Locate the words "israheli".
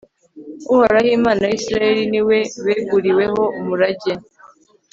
1.59-2.03